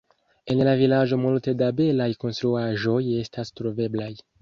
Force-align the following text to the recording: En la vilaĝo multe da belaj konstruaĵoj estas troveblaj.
En 0.53 0.63
la 0.67 0.73
vilaĝo 0.79 1.19
multe 1.27 1.53
da 1.61 1.69
belaj 1.83 2.09
konstruaĵoj 2.25 3.01
estas 3.23 3.57
troveblaj. 3.61 4.15